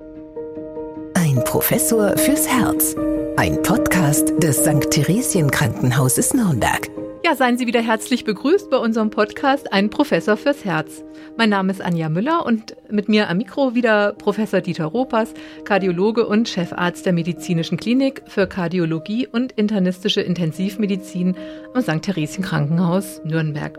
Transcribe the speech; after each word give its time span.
Ein 0.00 1.42
Professor 1.44 2.16
fürs 2.16 2.48
Herz. 2.48 2.96
Ein 3.36 3.62
Podcast 3.62 4.32
des 4.42 4.58
St. 4.58 4.90
Theresien 4.90 5.50
Krankenhauses 5.50 6.34
Nürnberg. 6.34 6.90
Ja, 7.24 7.34
seien 7.34 7.58
Sie 7.58 7.66
wieder 7.66 7.80
herzlich 7.80 8.24
begrüßt 8.24 8.70
bei 8.70 8.76
unserem 8.76 9.10
Podcast 9.10 9.72
Ein 9.72 9.90
Professor 9.90 10.36
fürs 10.36 10.64
Herz. 10.64 11.04
Mein 11.36 11.50
Name 11.50 11.72
ist 11.72 11.80
Anja 11.80 12.08
Müller 12.08 12.44
und 12.44 12.76
mit 12.90 13.08
mir 13.08 13.28
am 13.28 13.38
Mikro 13.38 13.74
wieder 13.74 14.12
Professor 14.12 14.60
Dieter 14.60 14.86
Ropas, 14.86 15.32
Kardiologe 15.64 16.26
und 16.26 16.48
Chefarzt 16.48 17.06
der 17.06 17.12
Medizinischen 17.12 17.78
Klinik 17.78 18.22
für 18.26 18.46
Kardiologie 18.46 19.26
und 19.26 19.52
internistische 19.52 20.20
Intensivmedizin 20.20 21.36
am 21.72 21.82
St. 21.82 22.02
Theresien 22.02 22.44
Krankenhaus 22.44 23.20
Nürnberg. 23.24 23.78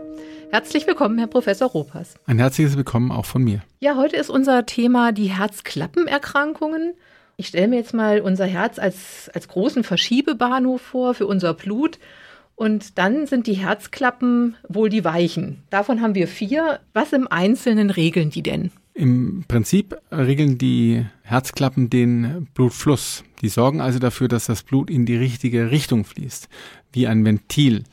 Herzlich 0.50 0.86
willkommen, 0.86 1.18
Herr 1.18 1.26
Professor 1.26 1.68
Ropas. 1.68 2.14
Ein 2.26 2.38
herzliches 2.38 2.76
Willkommen 2.76 3.10
auch 3.10 3.26
von 3.26 3.42
mir. 3.42 3.62
Ja, 3.80 3.96
heute 3.96 4.16
ist 4.16 4.30
unser 4.30 4.64
Thema 4.64 5.12
die 5.12 5.26
Herzklappenerkrankungen. 5.26 6.94
Ich 7.36 7.48
stelle 7.48 7.68
mir 7.68 7.76
jetzt 7.76 7.92
mal 7.92 8.20
unser 8.20 8.46
Herz 8.46 8.78
als, 8.78 9.30
als 9.34 9.48
großen 9.48 9.84
Verschiebebahnhof 9.84 10.80
vor 10.80 11.14
für 11.14 11.26
unser 11.26 11.52
Blut. 11.52 11.98
Und 12.54 12.96
dann 12.96 13.26
sind 13.26 13.46
die 13.46 13.54
Herzklappen 13.54 14.56
wohl 14.66 14.88
die 14.88 15.04
weichen. 15.04 15.62
Davon 15.68 16.00
haben 16.00 16.14
wir 16.14 16.28
vier. 16.28 16.80
Was 16.94 17.12
im 17.12 17.28
Einzelnen 17.28 17.90
regeln 17.90 18.30
die 18.30 18.42
denn? 18.42 18.70
Im 18.94 19.44
Prinzip 19.46 19.94
regeln 20.10 20.56
die 20.56 21.04
Herzklappen 21.22 21.90
den 21.90 22.48
Blutfluss. 22.54 23.24
Die 23.42 23.50
sorgen 23.50 23.82
also 23.82 23.98
dafür, 23.98 24.28
dass 24.28 24.46
das 24.46 24.62
Blut 24.62 24.88
in 24.88 25.04
die 25.04 25.16
richtige 25.16 25.70
Richtung 25.70 26.06
fließt, 26.06 26.48
wie 26.92 27.06
ein 27.06 27.22
Ventil. 27.22 27.84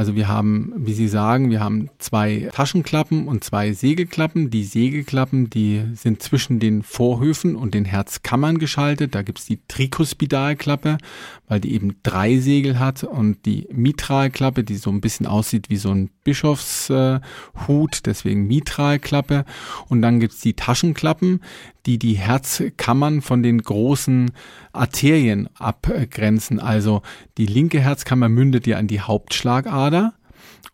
Also 0.00 0.14
wir 0.14 0.28
haben, 0.28 0.72
wie 0.78 0.94
Sie 0.94 1.08
sagen, 1.08 1.50
wir 1.50 1.60
haben 1.60 1.90
zwei 1.98 2.48
Taschenklappen 2.54 3.28
und 3.28 3.44
zwei 3.44 3.74
Segelklappen. 3.74 4.48
Die 4.48 4.64
Segelklappen, 4.64 5.50
die 5.50 5.82
sind 5.92 6.22
zwischen 6.22 6.58
den 6.58 6.82
Vorhöfen 6.82 7.54
und 7.54 7.74
den 7.74 7.84
Herzkammern 7.84 8.56
geschaltet. 8.56 9.14
Da 9.14 9.20
gibt's 9.20 9.44
die 9.44 9.60
Trikuspidalklappe, 9.68 10.96
weil 11.48 11.60
die 11.60 11.74
eben 11.74 11.96
drei 12.02 12.38
Segel 12.38 12.78
hat 12.78 13.04
und 13.04 13.44
die 13.44 13.68
Mitralklappe, 13.70 14.64
die 14.64 14.76
so 14.76 14.88
ein 14.88 15.02
bisschen 15.02 15.26
aussieht 15.26 15.68
wie 15.68 15.76
so 15.76 15.90
ein 15.90 16.08
Bischofshut, 16.24 18.06
deswegen 18.06 18.46
Mitralklappe. 18.46 19.44
Und 19.88 20.02
dann 20.02 20.20
gibt's 20.20 20.40
die 20.40 20.54
Taschenklappen, 20.54 21.40
die 21.86 21.98
die 21.98 22.14
Herzkammern 22.14 23.22
von 23.22 23.42
den 23.42 23.62
großen 23.62 24.30
Arterien 24.72 25.48
abgrenzen. 25.58 26.60
Also 26.60 27.02
die 27.38 27.46
linke 27.46 27.80
Herzkammer 27.80 28.28
mündet 28.28 28.66
ja 28.66 28.78
an 28.78 28.86
die 28.86 29.00
Hauptschlagader 29.00 30.14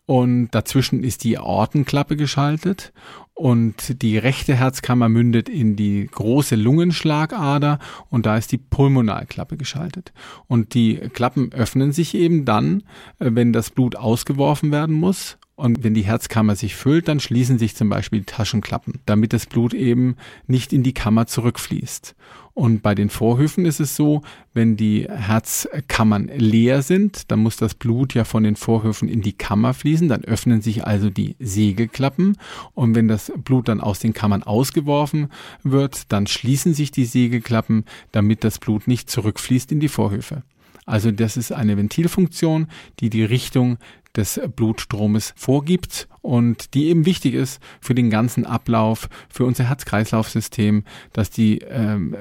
und 0.05 0.51
dazwischen 0.51 1.03
ist 1.03 1.23
die 1.23 1.37
Aortenklappe 1.37 2.15
geschaltet 2.15 2.93
und 3.37 4.01
die 4.01 4.17
rechte 4.17 4.55
Herzkammer 4.55 5.09
mündet 5.09 5.47
in 5.47 5.75
die 5.75 6.07
große 6.11 6.55
Lungenschlagader 6.55 7.77
und 8.09 8.25
da 8.25 8.35
ist 8.35 8.51
die 8.51 8.57
Pulmonalklappe 8.57 9.57
geschaltet. 9.57 10.11
Und 10.47 10.73
die 10.73 10.95
Klappen 10.95 11.51
öffnen 11.53 11.91
sich 11.91 12.15
eben 12.15 12.45
dann, 12.45 12.81
äh, 13.19 13.29
wenn 13.33 13.53
das 13.53 13.69
Blut 13.69 13.95
ausgeworfen 13.95 14.71
werden 14.71 14.95
muss 14.95 15.37
und 15.57 15.83
wenn 15.83 15.95
die 15.95 16.05
Herzkammer 16.05 16.55
sich 16.55 16.75
füllt, 16.75 17.07
dann 17.07 17.19
schließen 17.19 17.57
sich 17.57 17.75
zum 17.75 17.89
Beispiel 17.89 18.19
die 18.19 18.25
Taschenklappen, 18.25 18.99
damit 19.07 19.33
das 19.33 19.47
Blut 19.47 19.73
eben 19.73 20.15
nicht 20.45 20.71
in 20.71 20.83
die 20.83 20.93
Kammer 20.93 21.25
zurückfließt. 21.25 22.15
Und 22.53 22.83
bei 22.83 22.93
den 22.93 23.09
Vorhöfen 23.09 23.65
ist 23.65 23.79
es 23.79 23.95
so, 23.95 24.21
wenn 24.53 24.77
die 24.77 25.07
Herzkammern 25.09 26.29
leer 26.35 26.83
sind, 26.83 27.31
dann 27.31 27.39
muss 27.39 27.57
das 27.57 27.73
Blut 27.73 28.13
ja 28.13 28.23
von 28.23 28.43
den 28.43 28.55
Vorhöfen 28.55 29.09
in 29.09 29.23
die 29.23 29.33
Kammer 29.33 29.73
fließen, 29.73 30.07
dann 30.07 30.23
öffnen 30.23 30.61
sich 30.61 30.85
also 30.85 31.09
die 31.09 31.35
Segelklappen. 31.39 32.37
Und 32.75 32.93
wenn 32.93 33.07
das 33.07 33.31
Blut 33.35 33.67
dann 33.67 33.81
aus 33.81 33.97
den 33.97 34.13
Kammern 34.13 34.43
ausgeworfen 34.43 35.29
wird, 35.63 36.11
dann 36.11 36.27
schließen 36.27 36.75
sich 36.75 36.91
die 36.91 37.05
Segelklappen, 37.05 37.85
damit 38.11 38.43
das 38.43 38.59
Blut 38.59 38.87
nicht 38.87 39.09
zurückfließt 39.09 39.71
in 39.71 39.79
die 39.79 39.89
Vorhöfe. 39.89 40.43
Also 40.85 41.11
das 41.11 41.35
ist 41.35 41.51
eine 41.51 41.77
Ventilfunktion, 41.77 42.67
die 43.01 43.09
die 43.09 43.23
Richtung 43.23 43.77
des 44.17 44.41
Blutstromes 44.55 45.33
vorgibt 45.37 46.07
und 46.21 46.73
die 46.73 46.87
eben 46.87 47.05
wichtig 47.05 47.33
ist 47.33 47.61
für 47.79 47.95
den 47.95 48.09
ganzen 48.09 48.45
Ablauf, 48.45 49.07
für 49.29 49.45
unser 49.45 49.65
Herz-Kreislauf-System, 49.69 50.83
dass 51.13 51.29
die 51.29 51.59
ähm, 51.59 52.13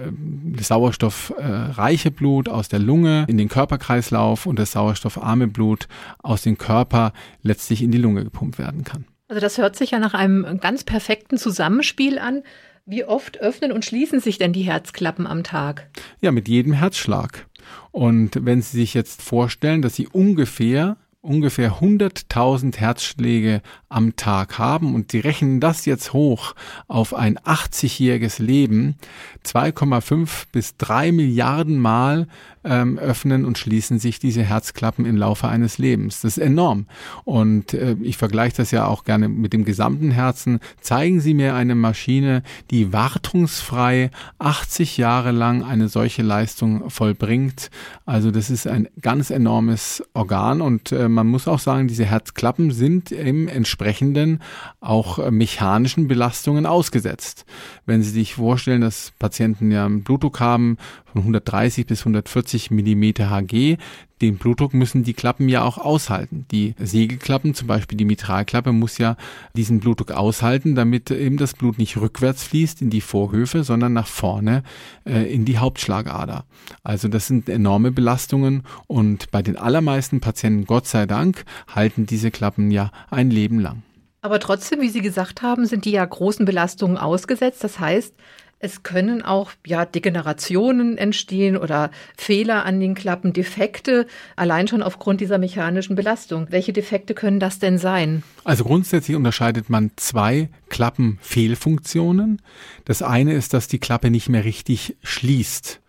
äh, 0.56 0.62
sauerstoffreiche 0.62 2.10
Blut 2.10 2.48
aus 2.48 2.68
der 2.68 2.78
Lunge 2.78 3.24
in 3.28 3.38
den 3.38 3.48
Körperkreislauf 3.48 4.46
und 4.46 4.58
das 4.58 4.72
sauerstoffarme 4.72 5.48
Blut 5.48 5.88
aus 6.22 6.42
dem 6.42 6.58
Körper 6.58 7.12
letztlich 7.42 7.82
in 7.82 7.90
die 7.90 7.98
Lunge 7.98 8.24
gepumpt 8.24 8.58
werden 8.58 8.84
kann. 8.84 9.06
Also 9.28 9.40
das 9.40 9.58
hört 9.58 9.74
sich 9.74 9.90
ja 9.90 9.98
nach 9.98 10.14
einem 10.14 10.60
ganz 10.60 10.84
perfekten 10.84 11.36
Zusammenspiel 11.36 12.18
an. 12.18 12.42
Wie 12.84 13.04
oft 13.04 13.40
öffnen 13.40 13.72
und 13.72 13.84
schließen 13.84 14.20
sich 14.20 14.38
denn 14.38 14.52
die 14.52 14.62
Herzklappen 14.62 15.26
am 15.26 15.42
Tag? 15.42 15.88
Ja, 16.20 16.30
mit 16.30 16.46
jedem 16.46 16.72
Herzschlag. 16.72 17.48
Und 17.90 18.44
wenn 18.44 18.62
Sie 18.62 18.76
sich 18.76 18.94
jetzt 18.94 19.22
vorstellen, 19.22 19.82
dass 19.82 19.96
Sie 19.96 20.06
ungefähr 20.06 20.96
ungefähr 21.20 21.80
100.000 21.80 22.76
Herzschläge 22.76 23.62
am 23.88 24.16
Tag 24.16 24.58
haben 24.58 24.94
und 24.94 25.12
sie 25.12 25.20
rechnen 25.20 25.60
das 25.60 25.84
jetzt 25.84 26.12
hoch 26.12 26.54
auf 26.86 27.14
ein 27.14 27.38
80-jähriges 27.38 28.40
Leben, 28.40 28.96
2,5 29.44 30.46
bis 30.52 30.76
3 30.76 31.12
Milliarden 31.12 31.78
Mal 31.78 32.28
ähm, 32.66 32.98
öffnen 32.98 33.44
und 33.44 33.58
schließen 33.58 33.98
sich 33.98 34.18
diese 34.18 34.42
Herzklappen 34.42 35.06
im 35.06 35.16
Laufe 35.16 35.48
eines 35.48 35.78
Lebens. 35.78 36.20
Das 36.20 36.36
ist 36.36 36.42
enorm. 36.42 36.86
Und 37.24 37.72
äh, 37.72 37.96
ich 38.02 38.16
vergleiche 38.16 38.56
das 38.56 38.70
ja 38.72 38.86
auch 38.86 39.04
gerne 39.04 39.28
mit 39.28 39.52
dem 39.52 39.64
gesamten 39.64 40.10
Herzen. 40.10 40.58
Zeigen 40.80 41.20
Sie 41.20 41.32
mir 41.32 41.54
eine 41.54 41.74
Maschine, 41.74 42.42
die 42.70 42.92
wartungsfrei 42.92 44.10
80 44.38 44.96
Jahre 44.96 45.30
lang 45.30 45.62
eine 45.62 45.88
solche 45.88 46.22
Leistung 46.22 46.90
vollbringt. 46.90 47.70
Also 48.04 48.30
das 48.30 48.50
ist 48.50 48.66
ein 48.66 48.88
ganz 49.00 49.30
enormes 49.30 50.02
Organ 50.12 50.60
und 50.60 50.92
äh, 50.92 51.08
man 51.08 51.26
muss 51.28 51.48
auch 51.48 51.60
sagen, 51.60 51.88
diese 51.88 52.04
Herzklappen 52.04 52.72
sind 52.72 53.12
im 53.12 53.48
entsprechenden 53.48 54.40
auch 54.80 55.30
mechanischen 55.30 56.08
Belastungen 56.08 56.66
ausgesetzt. 56.66 57.44
Wenn 57.84 58.02
Sie 58.02 58.10
sich 58.10 58.34
vorstellen, 58.34 58.80
dass 58.80 59.12
Patienten 59.18 59.70
ja 59.70 59.84
einen 59.84 60.02
Blutdruck 60.02 60.40
haben 60.40 60.76
von 61.12 61.22
130 61.22 61.86
bis 61.86 62.00
140 62.00 62.55
Millimeter 62.70 63.30
Hg, 63.30 63.78
den 64.22 64.38
Blutdruck 64.38 64.72
müssen 64.72 65.04
die 65.04 65.12
Klappen 65.12 65.48
ja 65.48 65.62
auch 65.62 65.76
aushalten. 65.76 66.46
Die 66.50 66.74
Segelklappen, 66.78 67.54
zum 67.54 67.68
Beispiel 67.68 67.98
die 67.98 68.04
Mitralklappe, 68.04 68.72
muss 68.72 68.98
ja 68.98 69.16
diesen 69.54 69.80
Blutdruck 69.80 70.12
aushalten, 70.12 70.74
damit 70.74 71.10
eben 71.10 71.36
das 71.36 71.52
Blut 71.52 71.78
nicht 71.78 71.98
rückwärts 71.98 72.42
fließt 72.44 72.80
in 72.80 72.90
die 72.90 73.02
Vorhöfe, 73.02 73.62
sondern 73.62 73.92
nach 73.92 74.06
vorne 74.06 74.62
äh, 75.04 75.30
in 75.32 75.44
die 75.44 75.58
Hauptschlagader. 75.58 76.44
Also 76.82 77.08
das 77.08 77.26
sind 77.26 77.48
enorme 77.48 77.92
Belastungen 77.92 78.62
und 78.86 79.30
bei 79.30 79.42
den 79.42 79.56
allermeisten 79.56 80.20
Patienten, 80.20 80.64
Gott 80.64 80.86
sei 80.86 81.06
Dank, 81.06 81.44
halten 81.74 82.06
diese 82.06 82.30
Klappen 82.30 82.70
ja 82.70 82.90
ein 83.10 83.30
Leben 83.30 83.60
lang. 83.60 83.82
Aber 84.22 84.40
trotzdem, 84.40 84.80
wie 84.80 84.88
Sie 84.88 85.02
gesagt 85.02 85.42
haben, 85.42 85.66
sind 85.66 85.84
die 85.84 85.92
ja 85.92 86.04
großen 86.04 86.46
Belastungen 86.46 86.96
ausgesetzt. 86.96 87.62
Das 87.62 87.78
heißt, 87.78 88.12
es 88.58 88.82
können 88.82 89.22
auch 89.22 89.52
ja 89.66 89.84
Degenerationen 89.84 90.96
entstehen 90.96 91.56
oder 91.56 91.90
Fehler 92.16 92.64
an 92.64 92.80
den 92.80 92.94
Klappen, 92.94 93.32
Defekte, 93.32 94.06
allein 94.34 94.66
schon 94.66 94.82
aufgrund 94.82 95.20
dieser 95.20 95.38
mechanischen 95.38 95.94
Belastung. 95.94 96.46
Welche 96.50 96.72
Defekte 96.72 97.14
können 97.14 97.38
das 97.38 97.58
denn 97.58 97.76
sein? 97.76 98.22
Also 98.44 98.64
grundsätzlich 98.64 99.16
unterscheidet 99.16 99.68
man 99.68 99.90
zwei 99.96 100.48
Klappenfehlfunktionen. 100.70 102.40
Das 102.86 103.02
eine 103.02 103.34
ist, 103.34 103.52
dass 103.52 103.68
die 103.68 103.78
Klappe 103.78 104.10
nicht 104.10 104.28
mehr 104.28 104.44
richtig 104.44 104.96
schließt 105.02 105.80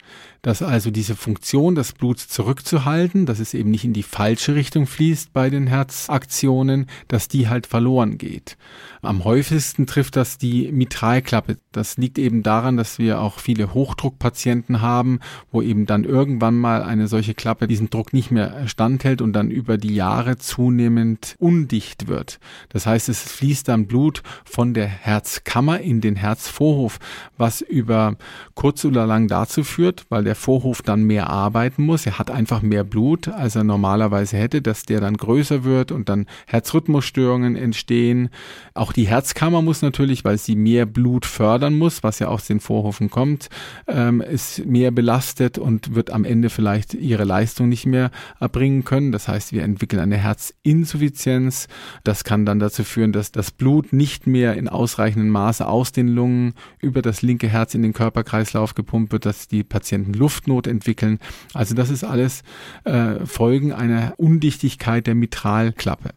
dass 0.42 0.62
also 0.62 0.92
diese 0.92 1.16
Funktion, 1.16 1.76
das 1.76 1.92
Blut 1.92 2.20
zurückzuhalten, 2.20 3.26
dass 3.26 3.40
es 3.40 3.54
eben 3.54 3.70
nicht 3.70 3.84
in 3.84 3.92
die 3.92 4.04
falsche 4.04 4.56
Richtung 4.56 4.88
fließt 4.88 5.34
bei 5.34 5.50
den 5.50 5.68
Herzaktionen, 5.68 6.88
dass 7.10 7.28
die 7.28 7.50
halt 7.50 7.68
verloren 7.68 8.18
geht. 8.18 8.56
Am 9.02 9.26
häufigsten 9.26 9.88
trifft 9.88 10.16
das 10.16 10.38
die 10.38 10.72
Mitralklappe. 10.72 11.58
Das 11.78 11.98
liegt 11.98 12.18
eben 12.18 12.44
daran, 12.44 12.76
dass 12.76 12.98
wir 12.98 13.22
auch 13.22 13.40
viele 13.40 13.74
Hochdruckpatienten 13.74 14.82
haben, 14.82 15.19
wo 15.51 15.62
eben 15.62 15.86
dann 15.86 16.04
irgendwann 16.04 16.56
mal 16.56 16.81
eine 16.81 17.07
solche 17.07 17.36
Klappe 17.36 17.68
diesen 17.68 17.90
Druck 17.90 18.13
nicht 18.13 18.31
mehr 18.31 18.68
standhält 18.68 19.22
und 19.22 19.34
dann 19.34 19.51
über 19.51 19.78
die 19.78 19.94
Jahre 19.94 20.38
zunehmend 20.38 21.36
undicht 21.38 22.07
wird. 22.07 22.40
Das 22.69 22.88
heißt, 22.88 23.10
es 23.10 23.22
fließt 23.22 23.68
dann 23.68 23.86
Blut 23.86 24.24
von 24.44 24.74
der 24.74 24.88
Herzkammer 24.88 25.80
in 25.80 26.01
den 26.01 26.16
Herzvorhof, 26.16 26.98
was 27.38 27.62
über 27.62 28.16
kurz 28.56 28.84
oder 28.84 29.06
lang 29.06 29.28
dazu 29.28 29.63
führt, 29.63 30.06
weil 30.10 30.24
der 30.24 30.36
Vorhof 30.36 30.81
dann 30.81 31.04
mehr 31.04 31.30
arbeiten 31.30 31.84
muss. 31.84 32.07
Er 32.07 32.18
hat 32.18 32.31
einfach 32.31 32.63
mehr 32.63 32.84
Blut, 32.84 33.28
als 33.28 33.56
er 33.56 33.63
normalerweise 33.63 34.38
hätte, 34.38 34.63
dass 34.63 34.84
der 34.84 35.00
dann 35.00 35.16
größer 35.16 35.63
wird 35.63 35.92
und 35.92 36.10
dann 36.10 36.25
Herzrhythmusstörungen 36.48 37.56
entstehen. 37.56 38.30
Auch 38.74 38.94
die 38.94 39.07
Herzkammer 39.07 39.62
muss 39.62 39.84
natürlich, 39.84 40.25
weil 40.25 40.40
sie 40.40 40.56
mehr 40.56 40.88
Blut 40.88 41.28
fördern 41.68 41.78
muss, 41.78 42.04
was 42.04 42.19
ja 42.19 42.28
aus 42.28 42.48
den 42.48 42.60
Vorhofen 42.60 43.10
kommt, 43.10 43.50
ähm, 43.88 44.22
ist 44.22 44.66
mehr 44.66 44.92
belastet 44.92 45.58
und 45.58 45.96
wird 45.96 46.12
am 46.12 46.24
Ende 46.24 46.50
vielleicht 46.50 46.94
ihre 46.94 47.25
Leistung 47.25 47.69
nicht 47.69 47.86
mehr 47.86 48.12
erbringen 48.40 48.84
können. 48.84 49.12
Das 49.12 49.28
heißt, 49.28 49.52
wir 49.52 49.64
entwickeln 49.64 50.02
eine 50.02 50.18
Herzinsuffizienz. 50.18 51.68
Das 52.04 52.24
kann 52.24 52.46
dann 52.46 52.60
dazu 52.60 52.84
führen, 52.84 53.12
dass 53.12 53.31
das 53.31 53.52
Blut 53.52 53.92
nicht 53.94 54.28
mehr 54.28 54.56
in 54.56 54.69
ausreichendem 54.69 55.30
Maße 55.30 55.68
aus 55.68 55.92
den 55.92 56.08
Lungen 56.08 56.54
über 56.80 57.02
das 57.02 57.22
linke 57.22 57.50
Herz 57.50 57.75
in 57.75 57.81
den 57.81 57.94
Körperkreislauf 57.94 58.74
gepumpt 58.74 59.12
wird, 59.12 59.25
dass 59.25 59.48
die 59.48 59.63
Patienten 59.63 60.13
Luftnot 60.13 60.68
entwickeln. 60.68 61.20
Also 61.54 61.75
das 61.75 61.90
ist 61.90 62.04
alles 62.04 62.44
äh, 62.86 63.25
Folgen 63.25 63.74
einer 63.74 64.13
Undichtigkeit 64.18 65.06
der 65.06 65.16
Mitralklappe. 65.16 66.12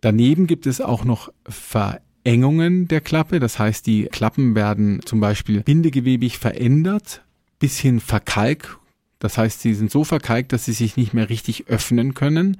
Daneben 0.00 0.46
gibt 0.46 0.66
es 0.66 0.80
auch 0.80 1.04
noch 1.04 1.30
Verengungen 2.24 2.88
der 2.88 3.00
Klappe. 3.00 3.40
Das 3.40 3.58
heißt, 3.58 3.86
die 3.86 4.04
Klappen 4.04 4.54
werden 4.54 5.00
zum 5.04 5.20
Beispiel 5.20 5.62
bindegewebig 5.62 6.38
verändert 6.38 7.22
bis 7.58 7.78
hin 7.78 8.00
verkalk 8.00 8.78
das 9.22 9.38
heißt, 9.38 9.60
sie 9.60 9.72
sind 9.74 9.92
so 9.92 10.02
verkalkt, 10.02 10.52
dass 10.52 10.64
sie 10.64 10.72
sich 10.72 10.96
nicht 10.96 11.14
mehr 11.14 11.28
richtig 11.28 11.68
öffnen 11.68 12.12
können. 12.12 12.56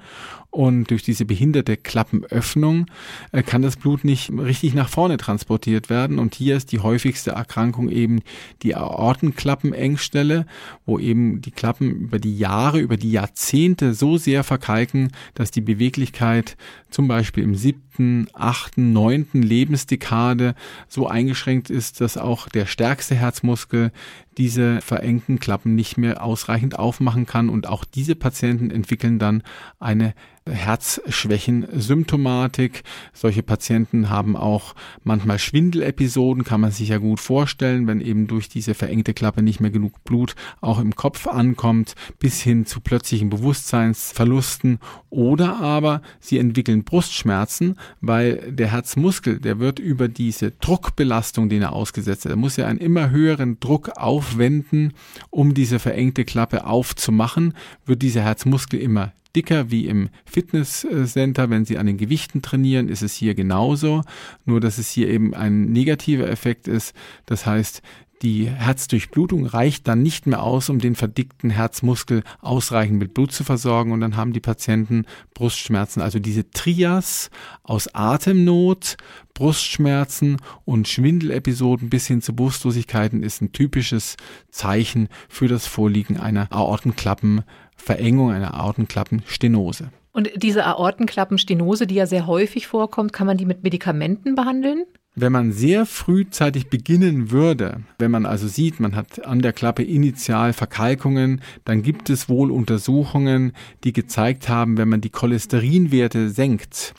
Und 0.50 0.91
durch 0.91 1.03
diese 1.03 1.25
behinderte 1.25 1.76
Klappenöffnung 1.76 2.87
äh, 3.32 3.43
kann 3.43 3.62
das 3.62 3.76
Blut 3.76 4.05
nicht 4.05 4.31
richtig 4.31 4.73
nach 4.75 4.88
vorne 4.88 5.17
transportiert 5.17 5.91
werden. 5.91 6.20
Und 6.20 6.37
hier 6.37 6.56
ist 6.56 6.70
die 6.70 6.79
häufigste 6.79 7.32
Erkrankung 7.32 7.88
eben 7.88 8.20
die 8.62 8.76
Aortenklappenengstelle, 8.76 10.47
wo 10.87 11.00
eben 11.00 11.41
die 11.41 11.50
Klappen 11.50 11.91
über 11.91 12.20
die 12.20 12.38
Jahre, 12.38 12.79
über 12.79 12.97
die 12.97 13.11
Jahrzehnte 13.11 13.93
so 13.93 14.17
sehr 14.17 14.44
verkalken, 14.44 15.11
dass 15.35 15.50
die 15.50 15.62
Beweglichkeit 15.62 16.56
zum 16.91 17.08
Beispiel 17.08 17.43
im 17.43 17.56
siebten, 17.56 18.29
achten, 18.35 18.93
neunten 18.93 19.43
Lebensdekade 19.43 20.55
so 20.87 21.08
eingeschränkt 21.08 21.70
ist, 21.70 22.00
dass 22.00 22.17
auch 22.17 22.49
der 22.49 22.67
stärkste 22.67 23.17
Herzmuskel 23.17 23.91
diese 24.38 24.81
verengten 24.81 25.38
Klappen 25.38 25.75
nicht 25.75 25.99
mehr 25.99 26.23
ausreichend 26.23 26.79
aufmachen 26.79 27.26
kann. 27.26 27.49
Und 27.49 27.67
auch 27.67 27.84
diese 27.84 28.14
Patienten 28.14 28.70
entwickeln 28.70 29.19
dann 29.19 29.43
eine 29.79 30.14
Herzschwächen-Symptomatik. 30.49 32.83
Solche 33.12 33.43
Patienten 33.43 34.09
haben 34.11 34.37
auch 34.37 34.75
manchmal 35.05 35.39
Schwindelepisoden, 35.39 36.44
kann 36.44 36.61
man 36.61 36.73
sich 36.73 36.89
ja 36.89 36.99
gut 36.99 37.21
vorstellen, 37.21 37.87
wenn 37.87 38.00
eben 38.00 38.27
durch 38.27 38.49
diese 38.49 38.75
verengte 38.75 39.15
Klappe 39.15 39.43
nicht 39.43 39.61
mehr 39.61 39.71
genug 39.71 40.03
Blut 40.05 40.35
auch 40.61 40.81
im 40.81 40.97
Kopf 40.97 41.27
ankommt, 41.27 41.94
bis 42.19 42.43
hin 42.43 42.67
zu 42.67 42.81
plötzlichen 42.81 43.31
Bewusstseinsverlusten. 43.31 44.79
Oder 45.11 45.61
aber 45.61 46.03
sie 46.21 46.39
entwickeln 46.39 46.85
Brustschmerzen, 46.85 47.77
weil 48.00 48.53
der 48.53 48.73
Herzmuskel, 48.73 49.39
der 49.39 49.59
wird 49.59 49.79
über 49.79 50.09
diese 50.09 50.50
Druckbelastung, 50.50 51.49
den 51.49 51.62
er 51.62 51.73
ausgesetzt 51.73 52.25
hat, 52.25 52.33
er 52.33 52.37
muss 52.37 52.56
ja 52.56 52.67
einen 52.67 52.79
immer 52.79 53.11
höheren 53.11 53.61
Druck 53.61 53.91
aufwenden, 53.97 54.94
um 55.31 55.55
diese 55.55 55.79
verengte 55.79 56.25
Klappe 56.25 56.67
aufzumachen, 56.67 57.55
wird 57.87 58.03
dieser 58.03 58.23
Herzmuskel 58.23 58.81
immer 58.81 59.12
dicker 59.34 59.70
wie 59.70 59.87
im 59.87 60.08
Fitnesscenter. 60.25 61.50
Wenn 61.50 61.64
Sie 61.64 61.79
an 61.79 61.87
den 61.87 61.99
Gewichten 61.99 62.43
trainieren, 62.43 62.88
ist 62.88 63.02
es 63.02 63.14
hier 63.14 63.34
genauso. 63.34 64.02
Nur, 64.44 64.61
dass 64.61 64.79
es 64.79 64.90
hier 64.90 65.08
eben 65.08 65.34
ein 65.34 65.73
negativer 65.73 66.29
Effekt 66.29 66.69
ist. 66.69 66.94
Das 67.26 67.46
heißt, 67.46 67.82
die 68.23 68.49
Herzdurchblutung 68.49 69.46
reicht 69.46 69.88
dann 69.88 70.00
nicht 70.00 70.26
mehr 70.26 70.43
aus, 70.43 70.69
um 70.69 70.79
den 70.79 70.94
verdickten 70.94 71.50
Herzmuskel 71.50 72.23
ausreichend 72.40 73.00
mit 73.00 73.14
Blut 73.14 73.32
zu 73.32 73.43
versorgen 73.43 73.90
und 73.90 74.00
dann 74.00 74.17
haben 74.17 74.32
die 74.32 74.40
Patienten 74.40 75.06
Brustschmerzen. 75.34 76.00
Also 76.00 76.20
diese 76.20 76.49
Trias 76.50 77.31
aus 77.64 77.93
Atemnot, 77.93 78.96
Brustschmerzen 79.34 80.37
und 80.64 80.87
Schwindelepisoden 80.87 81.90
bis 81.90 82.06
hin 82.06 82.23
zu 82.23 82.34
Bewusstlosigkeiten 82.34 83.25
ist 83.25 83.43
ein 83.43 83.50
typisches 83.50 84.17
Zeichen 84.50 85.08
für 85.29 85.49
das 85.49 85.67
Vorliegen 85.67 86.17
einer 86.17 86.46
Aortenklappen 86.52 87.43
Verengung 87.82 88.31
einer 88.31 88.55
Aortenklappenstenose. 88.55 89.90
Und 90.12 90.31
diese 90.37 90.64
Aortenklappenstenose, 90.67 91.87
die 91.87 91.96
ja 91.96 92.06
sehr 92.06 92.26
häufig 92.26 92.67
vorkommt, 92.67 93.12
kann 93.12 93.26
man 93.26 93.37
die 93.37 93.46
mit 93.46 93.62
Medikamenten 93.62 94.34
behandeln? 94.34 94.84
Wenn 95.14 95.32
man 95.32 95.52
sehr 95.52 95.84
frühzeitig 95.84 96.69
beginnen 96.69 97.31
würde, 97.31 97.82
wenn 97.99 98.11
man 98.11 98.25
also 98.25 98.46
sieht, 98.46 98.81
man 98.81 98.94
hat 98.94 99.26
an 99.26 99.43
der 99.43 99.52
Klappe 99.52 99.82
initial 99.82 100.52
Verkalkungen, 100.52 101.43
dann 101.64 101.82
gibt 101.82 102.08
es 102.08 102.29
wohl 102.29 102.50
Untersuchungen, 102.50 103.52
die 103.84 103.93
gezeigt 103.93 104.49
haben, 104.49 104.79
wenn 104.79 104.88
man 104.88 105.00
die 105.00 105.11
Cholesterinwerte 105.11 106.31
senkt, 106.31 106.94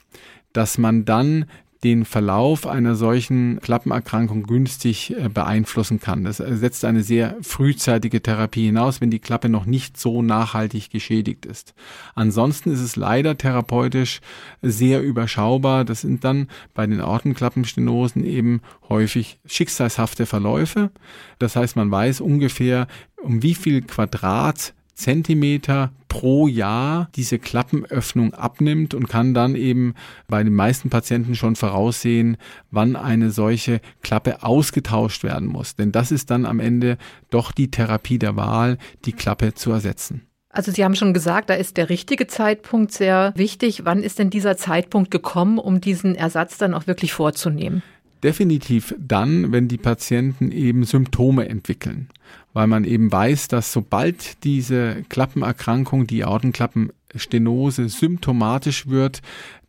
dass 0.52 0.78
man 0.78 1.06
dann 1.06 1.46
den 1.84 2.06
Verlauf 2.06 2.66
einer 2.66 2.96
solchen 2.96 3.60
Klappenerkrankung 3.60 4.44
günstig 4.44 5.16
äh, 5.18 5.30
beeinflussen 5.30 6.00
kann. 6.00 6.24
Das 6.24 6.38
setzt 6.38 6.86
eine 6.86 7.04
sehr 7.04 7.36
frühzeitige 7.42 8.22
Therapie 8.22 8.66
hinaus, 8.66 9.02
wenn 9.02 9.12
die 9.12 9.20
Klappe 9.20 9.50
noch 9.50 9.66
nicht 9.66 9.98
so 9.98 10.22
nachhaltig 10.22 10.90
geschädigt 10.90 11.46
ist. 11.46 11.74
Ansonsten 12.16 12.72
ist 12.72 12.80
es 12.80 12.96
leider 12.96 13.38
therapeutisch 13.38 14.22
sehr 14.62 15.02
überschaubar. 15.02 15.84
Das 15.84 16.02
sind 16.02 16.24
dann 16.24 16.48
bei 16.74 16.88
den 16.88 17.02
Ortenklappenstenosen 17.02 18.24
eben 18.24 18.62
häufig 18.88 19.40
schicksalshafte 19.46 20.26
Verläufe. 20.26 20.92
Das 21.40 21.56
heißt, 21.56 21.76
man 21.76 21.92
weiß 21.92 22.22
ungefähr, 22.22 22.88
um 23.22 23.44
wie 23.44 23.56
viel 23.56 23.82
Quadrat 23.82 24.74
Zentimeter 24.94 25.92
pro 26.08 26.48
Jahr 26.48 27.10
diese 27.16 27.40
Klappenöffnung 27.40 28.34
abnimmt 28.34 28.94
und 28.94 29.10
kann 29.10 29.34
dann 29.34 29.56
eben 29.56 29.96
bei 30.28 30.44
den 30.44 30.54
meisten 30.54 30.90
Patienten 30.90 31.36
schon 31.36 31.56
voraussehen, 31.56 32.38
wann 32.70 32.96
eine 32.96 33.32
solche 33.32 33.82
Klappe 34.02 34.44
ausgetauscht 34.44 35.24
werden 35.24 35.48
muss. 35.48 35.76
Denn 35.76 35.92
das 35.92 36.12
ist 36.12 36.30
dann 36.30 36.46
am 36.46 36.60
Ende 36.60 36.98
doch 37.32 37.52
die 37.52 37.72
Therapie 37.72 38.20
der 38.20 38.36
Wahl, 38.36 38.78
die 39.06 39.14
Klappe 39.14 39.56
zu 39.56 39.72
ersetzen. 39.72 40.22
Also 40.50 40.72
Sie 40.72 40.84
haben 40.84 40.96
schon 40.96 41.16
gesagt, 41.16 41.50
da 41.50 41.56
ist 41.56 41.78
der 41.78 41.90
richtige 41.90 42.28
Zeitpunkt 42.28 42.92
sehr 42.92 43.34
wichtig. 43.36 43.86
Wann 43.86 44.04
ist 44.04 44.20
denn 44.20 44.30
dieser 44.30 44.56
Zeitpunkt 44.56 45.10
gekommen, 45.10 45.58
um 45.58 45.82
diesen 45.82 46.14
Ersatz 46.14 46.60
dann 46.60 46.76
auch 46.76 46.86
wirklich 46.86 47.12
vorzunehmen? 47.12 47.82
Definitiv 48.24 48.96
dann, 49.00 49.52
wenn 49.52 49.68
die 49.68 49.80
Patienten 49.80 50.52
eben 50.52 50.84
Symptome 50.86 51.50
entwickeln, 51.50 52.08
weil 52.54 52.68
man 52.68 52.84
eben 52.86 53.12
weiß, 53.12 53.48
dass 53.48 53.74
sobald 53.74 54.44
diese 54.44 55.04
Klappenerkrankung, 55.10 56.08
die 56.08 56.24
Aortenklappenstenose 56.24 57.90
symptomatisch 57.90 58.88
wird, 58.88 59.22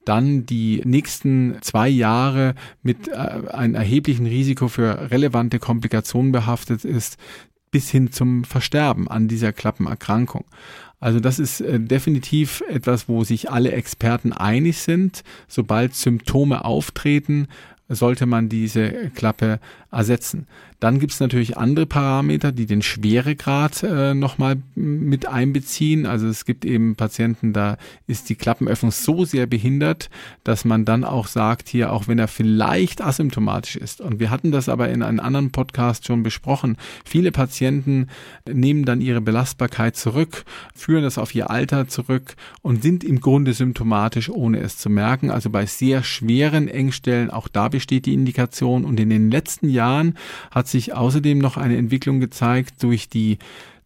dann 0.04 0.44
die 0.46 0.82
nächsten 0.84 1.56
zwei 1.62 1.88
Jahre 1.88 2.54
mit 2.82 3.08
äh, 3.08 3.12
einem 3.12 3.74
erheblichen 3.74 4.26
Risiko 4.26 4.68
für 4.68 5.10
relevante 5.10 5.58
Komplikationen 5.58 6.30
behaftet 6.30 6.84
ist, 6.84 7.16
bis 7.70 7.90
hin 7.90 8.12
zum 8.12 8.44
Versterben 8.44 9.08
an 9.08 9.28
dieser 9.28 9.52
Klappenerkrankung. 9.52 10.44
Also 11.00 11.20
das 11.20 11.38
ist 11.38 11.60
äh, 11.60 11.80
definitiv 11.80 12.62
etwas, 12.68 13.08
wo 13.08 13.24
sich 13.24 13.50
alle 13.50 13.72
Experten 13.72 14.32
einig 14.32 14.78
sind. 14.78 15.22
Sobald 15.48 15.94
Symptome 15.94 16.64
auftreten, 16.64 17.48
sollte 17.88 18.26
man 18.26 18.48
diese 18.48 19.10
Klappe 19.10 19.60
ersetzen. 19.90 20.46
Dann 20.84 20.98
gibt 20.98 21.14
es 21.14 21.20
natürlich 21.20 21.56
andere 21.56 21.86
Parameter, 21.86 22.52
die 22.52 22.66
den 22.66 22.82
Schweregrad 22.82 23.82
äh, 23.84 24.12
nochmal 24.12 24.56
mit 24.74 25.26
einbeziehen. 25.26 26.04
Also 26.04 26.26
es 26.26 26.44
gibt 26.44 26.66
eben 26.66 26.94
Patienten, 26.94 27.54
da 27.54 27.78
ist 28.06 28.28
die 28.28 28.34
Klappenöffnung 28.34 28.92
so 28.92 29.24
sehr 29.24 29.46
behindert, 29.46 30.10
dass 30.44 30.66
man 30.66 30.84
dann 30.84 31.02
auch 31.04 31.26
sagt, 31.26 31.70
hier, 31.70 31.90
auch 31.90 32.06
wenn 32.06 32.18
er 32.18 32.28
vielleicht 32.28 33.00
asymptomatisch 33.00 33.76
ist. 33.76 34.02
Und 34.02 34.20
wir 34.20 34.28
hatten 34.28 34.52
das 34.52 34.68
aber 34.68 34.90
in 34.90 35.02
einem 35.02 35.20
anderen 35.20 35.52
Podcast 35.52 36.06
schon 36.06 36.22
besprochen. 36.22 36.76
Viele 37.06 37.32
Patienten 37.32 38.08
nehmen 38.46 38.84
dann 38.84 39.00
ihre 39.00 39.22
Belastbarkeit 39.22 39.96
zurück, 39.96 40.44
führen 40.74 41.02
das 41.02 41.16
auf 41.16 41.34
ihr 41.34 41.48
Alter 41.48 41.88
zurück 41.88 42.34
und 42.60 42.82
sind 42.82 43.04
im 43.04 43.20
Grunde 43.20 43.54
symptomatisch, 43.54 44.28
ohne 44.28 44.58
es 44.58 44.76
zu 44.76 44.90
merken. 44.90 45.30
Also 45.30 45.48
bei 45.48 45.64
sehr 45.64 46.02
schweren 46.02 46.68
Engstellen, 46.68 47.30
auch 47.30 47.48
da 47.48 47.68
besteht 47.68 48.04
die 48.04 48.12
Indikation. 48.12 48.84
Und 48.84 49.00
in 49.00 49.08
den 49.08 49.30
letzten 49.30 49.70
Jahren 49.70 50.18
hat 50.50 50.73
sich 50.74 50.92
außerdem 50.92 51.38
noch 51.38 51.56
eine 51.56 51.76
Entwicklung 51.76 52.18
gezeigt 52.18 52.82
durch 52.82 53.08
die 53.08 53.38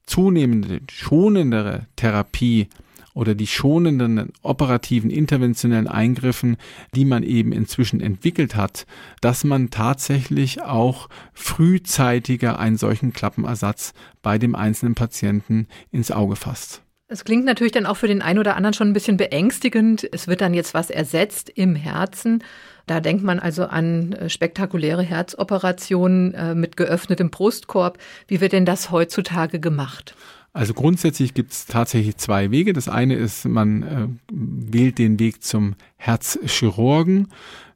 zunehmende, 0.06 0.80
schonendere 0.90 1.86
Therapie 1.96 2.68
oder 3.12 3.34
die 3.34 3.46
schonenden 3.46 4.32
operativen 4.42 5.10
interventionellen 5.10 5.86
Eingriffen, 5.86 6.56
die 6.94 7.04
man 7.04 7.22
eben 7.24 7.52
inzwischen 7.52 8.00
entwickelt 8.00 8.54
hat, 8.54 8.86
dass 9.20 9.44
man 9.44 9.70
tatsächlich 9.70 10.62
auch 10.62 11.08
frühzeitiger 11.34 12.58
einen 12.58 12.78
solchen 12.78 13.12
Klappenersatz 13.12 13.92
bei 14.22 14.38
dem 14.38 14.54
einzelnen 14.54 14.94
Patienten 14.94 15.66
ins 15.90 16.10
Auge 16.10 16.36
fasst. 16.36 16.82
Es 17.10 17.24
klingt 17.24 17.46
natürlich 17.46 17.72
dann 17.72 17.86
auch 17.86 17.96
für 17.96 18.06
den 18.06 18.20
einen 18.20 18.38
oder 18.38 18.54
anderen 18.54 18.74
schon 18.74 18.88
ein 18.88 18.92
bisschen 18.92 19.16
beängstigend. 19.16 20.06
Es 20.12 20.28
wird 20.28 20.42
dann 20.42 20.52
jetzt 20.52 20.74
was 20.74 20.90
ersetzt 20.90 21.48
im 21.48 21.74
Herzen. 21.74 22.44
Da 22.86 23.00
denkt 23.00 23.24
man 23.24 23.38
also 23.38 23.64
an 23.64 24.12
äh, 24.12 24.28
spektakuläre 24.28 25.02
Herzoperationen 25.02 26.34
äh, 26.34 26.54
mit 26.54 26.76
geöffnetem 26.76 27.30
Brustkorb. 27.30 27.98
Wie 28.26 28.42
wird 28.42 28.52
denn 28.52 28.66
das 28.66 28.90
heutzutage 28.90 29.58
gemacht? 29.58 30.14
Also 30.52 30.74
grundsätzlich 30.74 31.32
gibt 31.32 31.52
es 31.52 31.64
tatsächlich 31.64 32.18
zwei 32.18 32.50
Wege. 32.50 32.74
Das 32.74 32.90
eine 32.90 33.14
ist, 33.14 33.46
man 33.46 33.82
äh, 33.82 34.08
wählt 34.30 34.98
den 34.98 35.18
Weg 35.18 35.42
zum 35.42 35.76
Herzchirurgen. 35.96 37.28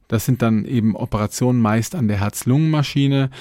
Das 0.07 0.25
sind 0.25 0.43
dann 0.43 0.65
eben 0.65 0.95
Operationen 0.95 1.59
meist 1.59 1.95
an 1.95 2.07
der 2.07 2.19
Herz-Lungen-Maschine. 2.19 3.31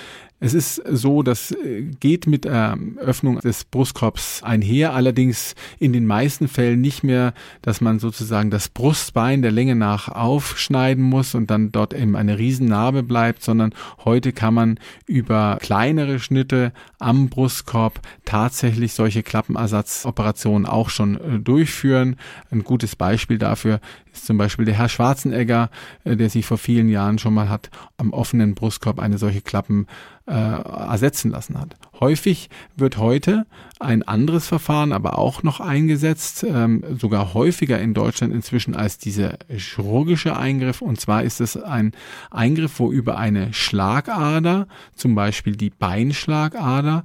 Es 0.44 0.54
ist 0.54 0.82
so, 0.90 1.22
das 1.22 1.52
äh, 1.52 1.82
geht 2.00 2.26
mit 2.26 2.46
der 2.46 2.76
Öffnung 2.96 3.38
des 3.38 3.62
Brustkorbs 3.62 4.42
einher, 4.42 4.92
allerdings 4.92 5.54
in 5.78 5.92
den 5.92 6.04
meisten 6.04 6.48
Fällen 6.48 6.80
nicht 6.80 7.04
mehr, 7.04 7.32
dass 7.62 7.80
man 7.80 8.00
sozusagen 8.00 8.50
das 8.50 8.68
Brustbein 8.68 9.42
der 9.42 9.52
Länge 9.52 9.76
nach 9.76 10.08
aufschneiden 10.08 11.04
muss 11.04 11.36
und 11.36 11.48
dann 11.48 11.70
dort 11.70 11.94
eben 11.94 12.16
eine 12.16 12.40
Riesennarbe 12.40 13.04
bleibt, 13.04 13.44
sondern 13.44 13.72
heute 14.04 14.32
kann 14.32 14.54
man 14.54 14.80
über 15.06 15.58
kleinere 15.62 16.18
Schnitte 16.18 16.72
am 16.98 17.28
Brustkorb 17.28 18.00
tatsächlich 18.24 18.94
solche 18.94 19.22
Klappenersatzoperationen 19.22 20.66
auch 20.66 20.90
schon 20.90 21.20
äh, 21.20 21.38
durchführen. 21.38 22.16
Ein 22.50 22.64
gutes 22.64 22.96
Beispiel 22.96 23.38
dafür 23.38 23.78
ist 24.12 24.26
zum 24.26 24.38
Beispiel 24.38 24.64
der 24.64 24.74
Herr 24.74 24.88
Schwarzenegger, 24.88 25.70
äh, 26.04 26.16
der 26.16 26.30
sich 26.30 26.46
vor 26.46 26.58
vielen 26.58 26.88
Jahren 26.88 27.18
schon 27.18 27.34
mal 27.34 27.48
hat 27.48 27.70
am 27.96 28.12
offenen 28.12 28.54
Brustkorb 28.54 28.98
eine 28.98 29.18
solche 29.18 29.40
Klappen 29.40 29.86
äh, 30.26 30.32
ersetzen 30.32 31.30
lassen 31.30 31.58
hat. 31.58 31.76
Häufig 31.98 32.48
wird 32.76 32.96
heute 32.96 33.46
ein 33.80 34.02
anderes 34.02 34.46
Verfahren 34.46 34.92
aber 34.92 35.18
auch 35.18 35.42
noch 35.42 35.60
eingesetzt, 35.60 36.44
ähm, 36.48 36.84
sogar 36.98 37.34
häufiger 37.34 37.80
in 37.80 37.94
Deutschland 37.94 38.32
inzwischen 38.32 38.76
als 38.76 38.98
dieser 38.98 39.38
chirurgische 39.48 40.36
Eingriff. 40.36 40.82
Und 40.82 41.00
zwar 41.00 41.24
ist 41.24 41.40
es 41.40 41.56
ein 41.56 41.92
Eingriff, 42.30 42.78
wo 42.78 42.92
über 42.92 43.18
eine 43.18 43.52
Schlagader, 43.52 44.68
zum 44.94 45.14
Beispiel 45.14 45.56
die 45.56 45.70
Beinschlagader, 45.70 47.04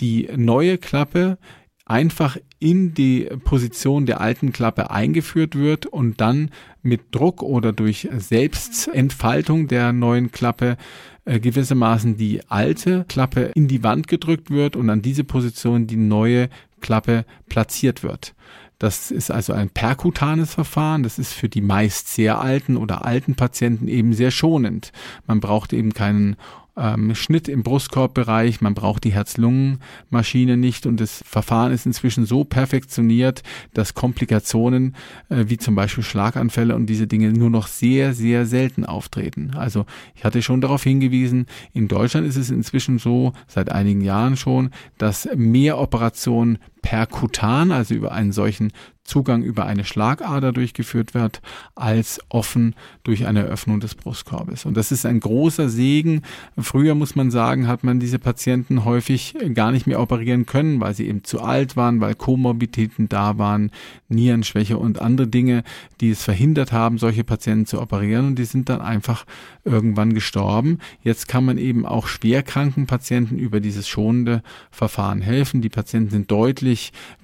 die 0.00 0.28
neue 0.36 0.78
Klappe 0.78 1.38
einfach 1.88 2.36
in 2.58 2.94
die 2.94 3.28
Position 3.44 4.06
der 4.06 4.20
alten 4.20 4.52
Klappe 4.52 4.90
eingeführt 4.90 5.54
wird 5.54 5.86
und 5.86 6.20
dann 6.20 6.50
mit 6.82 7.14
Druck 7.14 7.42
oder 7.42 7.72
durch 7.72 8.08
Selbstentfaltung 8.16 9.68
der 9.68 9.92
neuen 9.92 10.30
Klappe 10.30 10.76
äh, 11.24 11.40
gewissermaßen 11.40 12.16
die 12.16 12.42
alte 12.48 13.04
Klappe 13.08 13.50
in 13.54 13.68
die 13.68 13.82
Wand 13.82 14.08
gedrückt 14.08 14.50
wird 14.50 14.76
und 14.76 14.88
an 14.90 15.02
diese 15.02 15.24
Position 15.24 15.86
die 15.86 15.96
neue 15.96 16.48
Klappe 16.80 17.24
platziert 17.48 18.02
wird. 18.02 18.34
Das 18.78 19.10
ist 19.10 19.30
also 19.30 19.52
ein 19.52 19.70
perkutanes 19.70 20.54
Verfahren. 20.54 21.02
Das 21.02 21.18
ist 21.18 21.32
für 21.32 21.48
die 21.48 21.60
meist 21.60 22.08
sehr 22.08 22.40
alten 22.40 22.76
oder 22.76 23.04
alten 23.04 23.34
Patienten 23.34 23.88
eben 23.88 24.12
sehr 24.12 24.30
schonend. 24.30 24.92
Man 25.26 25.40
braucht 25.40 25.72
eben 25.72 25.92
keinen 25.92 26.36
ähm, 26.78 27.14
Schnitt 27.14 27.48
im 27.48 27.62
Brustkorbbereich, 27.62 28.60
man 28.60 28.74
braucht 28.74 29.04
die 29.04 29.12
Herz-Lungen-Maschine 29.12 30.56
nicht 30.56 30.86
und 30.86 31.00
das 31.00 31.22
Verfahren 31.26 31.72
ist 31.72 31.86
inzwischen 31.86 32.24
so 32.24 32.44
perfektioniert, 32.44 33.42
dass 33.74 33.94
Komplikationen 33.94 34.94
äh, 35.28 35.44
wie 35.48 35.58
zum 35.58 35.74
Beispiel 35.74 36.04
Schlaganfälle 36.04 36.74
und 36.74 36.86
diese 36.86 37.06
Dinge 37.06 37.32
nur 37.32 37.50
noch 37.50 37.66
sehr, 37.66 38.14
sehr 38.14 38.46
selten 38.46 38.84
auftreten. 38.84 39.52
Also 39.56 39.86
ich 40.14 40.24
hatte 40.24 40.42
schon 40.42 40.60
darauf 40.60 40.82
hingewiesen, 40.82 41.46
in 41.72 41.88
Deutschland 41.88 42.26
ist 42.26 42.36
es 42.36 42.50
inzwischen 42.50 42.98
so, 42.98 43.32
seit 43.46 43.70
einigen 43.70 44.00
Jahren 44.00 44.36
schon, 44.36 44.70
dass 44.98 45.28
mehr 45.34 45.78
Operationen 45.78 46.58
perkutan, 46.82 47.72
also 47.72 47.94
über 47.94 48.12
einen 48.12 48.32
solchen 48.32 48.72
Zugang 49.08 49.42
über 49.42 49.64
eine 49.64 49.84
Schlagader 49.84 50.52
durchgeführt 50.52 51.14
wird, 51.14 51.40
als 51.74 52.20
offen 52.28 52.74
durch 53.04 53.26
eine 53.26 53.44
Öffnung 53.44 53.80
des 53.80 53.94
Brustkorbes. 53.94 54.66
Und 54.66 54.76
das 54.76 54.92
ist 54.92 55.06
ein 55.06 55.20
großer 55.20 55.70
Segen. 55.70 56.20
Früher 56.58 56.94
muss 56.94 57.16
man 57.16 57.30
sagen, 57.30 57.68
hat 57.68 57.84
man 57.84 58.00
diese 58.00 58.18
Patienten 58.18 58.84
häufig 58.84 59.34
gar 59.54 59.72
nicht 59.72 59.86
mehr 59.86 60.00
operieren 60.00 60.44
können, 60.44 60.78
weil 60.80 60.92
sie 60.94 61.08
eben 61.08 61.24
zu 61.24 61.40
alt 61.40 61.74
waren, 61.74 62.02
weil 62.02 62.14
Komorbiditäten 62.14 63.08
da 63.08 63.38
waren, 63.38 63.70
Nierenschwäche 64.10 64.76
und 64.76 65.00
andere 65.00 65.26
Dinge, 65.26 65.64
die 66.02 66.10
es 66.10 66.22
verhindert 66.22 66.72
haben, 66.72 66.98
solche 66.98 67.24
Patienten 67.24 67.64
zu 67.64 67.80
operieren. 67.80 68.26
Und 68.26 68.38
die 68.38 68.44
sind 68.44 68.68
dann 68.68 68.82
einfach 68.82 69.24
irgendwann 69.64 70.12
gestorben. 70.12 70.80
Jetzt 71.02 71.28
kann 71.28 71.46
man 71.46 71.56
eben 71.56 71.86
auch 71.86 72.08
schwerkranken 72.08 72.86
Patienten 72.86 73.38
über 73.38 73.60
dieses 73.60 73.88
schonende 73.88 74.42
Verfahren 74.70 75.22
helfen. 75.22 75.62
Die 75.62 75.70
Patienten 75.70 76.10
sind 76.10 76.30
deutlich 76.30 76.67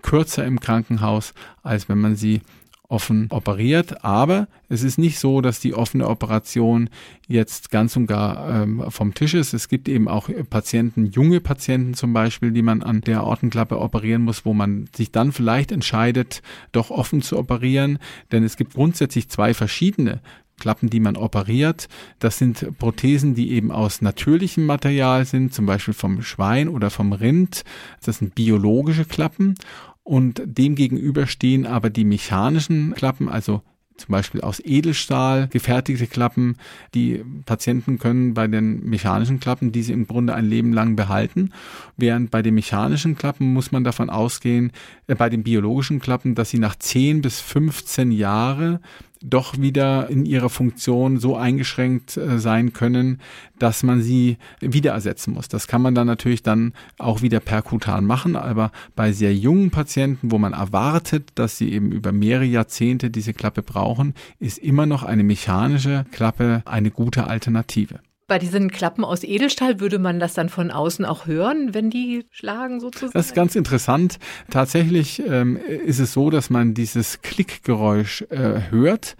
kürzer 0.02 0.44
im 0.44 0.60
Krankenhaus 0.60 1.34
als 1.62 1.88
wenn 1.88 1.98
man 1.98 2.14
sie 2.14 2.42
offen 2.88 3.26
operiert. 3.30 4.04
Aber 4.04 4.46
es 4.68 4.82
ist 4.82 4.98
nicht 4.98 5.18
so, 5.18 5.40
dass 5.40 5.58
die 5.58 5.74
offene 5.74 6.06
Operation 6.06 6.90
jetzt 7.26 7.70
ganz 7.70 7.96
und 7.96 8.06
gar 8.06 8.62
ähm, 8.62 8.84
vom 8.90 9.14
Tisch 9.14 9.34
ist. 9.34 9.54
Es 9.54 9.68
gibt 9.68 9.88
eben 9.88 10.06
auch 10.06 10.28
Patienten, 10.50 11.06
junge 11.06 11.40
Patienten 11.40 11.94
zum 11.94 12.12
Beispiel, 12.12 12.52
die 12.52 12.62
man 12.62 12.82
an 12.82 13.00
der 13.00 13.24
Ortenklappe 13.24 13.80
operieren 13.80 14.22
muss, 14.22 14.44
wo 14.44 14.52
man 14.52 14.88
sich 14.94 15.10
dann 15.10 15.32
vielleicht 15.32 15.72
entscheidet, 15.72 16.42
doch 16.72 16.90
offen 16.90 17.22
zu 17.22 17.38
operieren. 17.38 17.98
Denn 18.32 18.44
es 18.44 18.56
gibt 18.56 18.74
grundsätzlich 18.74 19.28
zwei 19.28 19.54
verschiedene 19.54 20.20
Klappen, 20.58 20.90
die 20.90 21.00
man 21.00 21.16
operiert. 21.16 21.88
Das 22.18 22.38
sind 22.38 22.78
Prothesen, 22.78 23.34
die 23.34 23.52
eben 23.52 23.70
aus 23.70 24.00
natürlichem 24.02 24.66
Material 24.66 25.24
sind, 25.24 25.52
zum 25.52 25.66
Beispiel 25.66 25.94
vom 25.94 26.22
Schwein 26.22 26.68
oder 26.68 26.90
vom 26.90 27.12
Rind. 27.12 27.64
Das 28.04 28.18
sind 28.18 28.34
biologische 28.34 29.04
Klappen 29.04 29.54
und 30.02 30.42
dem 30.44 30.74
gegenüber 30.74 31.26
stehen 31.26 31.66
aber 31.66 31.90
die 31.90 32.04
mechanischen 32.04 32.94
Klappen, 32.94 33.28
also 33.28 33.62
zum 33.96 34.12
Beispiel 34.12 34.40
aus 34.40 34.60
Edelstahl 34.60 35.48
gefertigte 35.48 36.06
Klappen. 36.06 36.56
Die 36.94 37.24
Patienten 37.46 37.98
können 37.98 38.34
bei 38.34 38.46
den 38.46 38.84
mechanischen 38.84 39.40
Klappen 39.40 39.72
diese 39.72 39.92
im 39.92 40.06
Grunde 40.06 40.34
ein 40.34 40.46
Leben 40.46 40.72
lang 40.72 40.96
behalten, 40.96 41.52
während 41.96 42.30
bei 42.30 42.42
den 42.42 42.54
mechanischen 42.54 43.16
Klappen 43.16 43.52
muss 43.52 43.72
man 43.72 43.84
davon 43.84 44.10
ausgehen, 44.10 44.72
äh, 45.06 45.14
bei 45.14 45.28
den 45.28 45.44
biologischen 45.44 46.00
Klappen, 46.00 46.34
dass 46.34 46.50
sie 46.50 46.58
nach 46.58 46.76
10 46.76 47.22
bis 47.22 47.40
15 47.40 48.10
Jahre 48.10 48.80
doch 49.24 49.58
wieder 49.58 50.10
in 50.10 50.26
ihrer 50.26 50.50
Funktion 50.50 51.18
so 51.18 51.36
eingeschränkt 51.36 52.16
äh, 52.16 52.38
sein 52.38 52.72
können, 52.72 53.20
dass 53.58 53.82
man 53.82 54.02
sie 54.02 54.36
wieder 54.60 54.92
ersetzen 54.92 55.32
muss. 55.32 55.48
Das 55.48 55.66
kann 55.66 55.82
man 55.82 55.94
dann 55.94 56.06
natürlich 56.06 56.42
dann 56.42 56.74
auch 56.98 57.22
wieder 57.22 57.40
perkutan 57.40 58.04
machen, 58.04 58.36
aber 58.36 58.70
bei 58.94 59.12
sehr 59.12 59.34
jungen 59.34 59.70
Patienten, 59.70 60.30
wo 60.30 60.38
man 60.38 60.52
erwartet, 60.52 61.30
dass 61.36 61.56
sie 61.56 61.72
eben 61.72 61.90
über 61.90 62.12
mehrere 62.12 62.44
Jahrzehnte 62.44 63.10
diese 63.10 63.32
Klappe 63.32 63.62
brauchen, 63.62 64.14
ist 64.38 64.58
immer 64.58 64.84
noch 64.86 65.02
eine 65.02 65.24
mechanische 65.24 66.04
Klappe 66.12 66.62
eine 66.66 66.90
gute 66.90 67.26
Alternative. 67.26 68.00
Bei 68.26 68.38
diesen 68.38 68.70
Klappen 68.70 69.04
aus 69.04 69.22
Edelstahl 69.22 69.80
würde 69.80 69.98
man 69.98 70.18
das 70.18 70.32
dann 70.32 70.48
von 70.48 70.70
außen 70.70 71.04
auch 71.04 71.26
hören, 71.26 71.74
wenn 71.74 71.90
die 71.90 72.24
schlagen 72.30 72.80
sozusagen? 72.80 73.12
Das 73.12 73.26
ist 73.26 73.34
ganz 73.34 73.54
interessant. 73.54 74.18
Tatsächlich 74.50 75.22
ähm, 75.28 75.56
ist 75.56 75.98
es 75.98 76.14
so, 76.14 76.30
dass 76.30 76.48
man 76.48 76.72
dieses 76.72 77.20
Klickgeräusch 77.20 78.22
äh, 78.30 78.70
hört. 78.70 79.16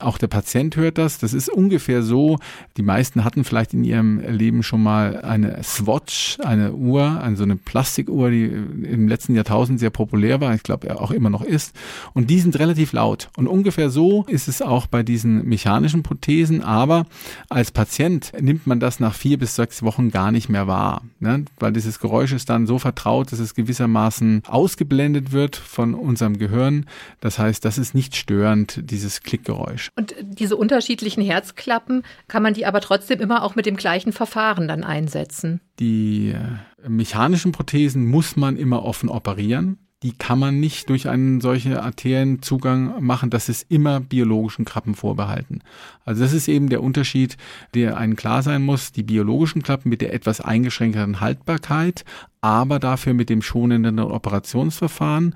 Auch 0.00 0.18
der 0.18 0.26
Patient 0.26 0.74
hört 0.74 0.98
das. 0.98 1.18
Das 1.18 1.34
ist 1.34 1.48
ungefähr 1.48 2.02
so. 2.02 2.38
Die 2.76 2.82
meisten 2.82 3.22
hatten 3.24 3.44
vielleicht 3.44 3.74
in 3.74 3.84
ihrem 3.84 4.18
Leben 4.18 4.64
schon 4.64 4.82
mal 4.82 5.20
eine 5.20 5.62
Swatch, 5.62 6.38
eine 6.40 6.72
Uhr, 6.72 7.20
eine, 7.22 7.36
so 7.36 7.44
eine 7.44 7.54
Plastikuhr, 7.54 8.30
die 8.30 8.44
im 8.44 9.06
letzten 9.06 9.36
Jahrtausend 9.36 9.78
sehr 9.78 9.90
populär 9.90 10.40
war. 10.40 10.52
Ich 10.54 10.64
glaube, 10.64 11.00
auch 11.00 11.12
immer 11.12 11.30
noch 11.30 11.42
ist. 11.42 11.76
Und 12.12 12.28
die 12.28 12.40
sind 12.40 12.58
relativ 12.58 12.92
laut. 12.92 13.28
Und 13.36 13.46
ungefähr 13.46 13.88
so 13.88 14.24
ist 14.26 14.48
es 14.48 14.62
auch 14.62 14.88
bei 14.88 15.04
diesen 15.04 15.46
mechanischen 15.46 16.02
Prothesen. 16.02 16.64
Aber 16.64 17.06
als 17.48 17.70
Patient 17.70 18.32
nimmt 18.48 18.66
man 18.66 18.80
das 18.80 18.98
nach 18.98 19.14
vier 19.14 19.38
bis 19.38 19.54
sechs 19.54 19.82
Wochen 19.82 20.10
gar 20.10 20.32
nicht 20.32 20.48
mehr 20.48 20.66
wahr, 20.66 21.02
ne? 21.20 21.44
weil 21.60 21.70
dieses 21.70 22.00
Geräusch 22.00 22.32
ist 22.32 22.48
dann 22.48 22.66
so 22.66 22.78
vertraut, 22.78 23.30
dass 23.30 23.40
es 23.40 23.54
gewissermaßen 23.54 24.42
ausgeblendet 24.46 25.32
wird 25.32 25.54
von 25.54 25.92
unserem 25.92 26.38
Gehirn. 26.38 26.86
Das 27.20 27.38
heißt, 27.38 27.62
das 27.62 27.76
ist 27.76 27.94
nicht 27.94 28.16
störend, 28.16 28.80
dieses 28.90 29.22
Klickgeräusch. 29.22 29.90
Und 29.96 30.14
diese 30.22 30.56
unterschiedlichen 30.56 31.22
Herzklappen, 31.22 32.04
kann 32.26 32.42
man 32.42 32.54
die 32.54 32.64
aber 32.64 32.80
trotzdem 32.80 33.20
immer 33.20 33.42
auch 33.42 33.54
mit 33.54 33.66
dem 33.66 33.76
gleichen 33.76 34.12
Verfahren 34.12 34.66
dann 34.66 34.82
einsetzen? 34.82 35.60
Die 35.78 36.30
äh, 36.30 36.88
mechanischen 36.88 37.52
Prothesen 37.52 38.06
muss 38.06 38.34
man 38.34 38.56
immer 38.56 38.82
offen 38.82 39.10
operieren 39.10 39.78
die 40.04 40.12
kann 40.12 40.38
man 40.38 40.60
nicht 40.60 40.88
durch 40.90 41.08
einen 41.08 41.40
solchen 41.40 41.74
Arterienzugang 41.76 43.04
machen. 43.04 43.30
Das 43.30 43.48
ist 43.48 43.66
immer 43.68 43.98
biologischen 43.98 44.64
Klappen 44.64 44.94
vorbehalten. 44.94 45.60
Also 46.04 46.22
das 46.22 46.32
ist 46.32 46.46
eben 46.46 46.68
der 46.68 46.82
Unterschied, 46.84 47.36
der 47.74 47.96
einen 47.96 48.14
klar 48.14 48.44
sein 48.44 48.62
muss. 48.62 48.92
Die 48.92 49.02
biologischen 49.02 49.62
Klappen 49.62 49.88
mit 49.88 50.00
der 50.00 50.12
etwas 50.12 50.40
eingeschränkteren 50.40 51.20
Haltbarkeit, 51.20 52.04
aber 52.40 52.78
dafür 52.78 53.14
mit 53.14 53.30
dem 53.30 53.42
schonenden 53.42 53.98
Operationsverfahren 53.98 55.34